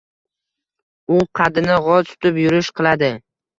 U 1.17 1.19
qaddini 1.41 1.77
gʻoz 1.89 2.11
tutib 2.15 2.43
yurish 2.47 2.75
qiladi. 2.83 3.15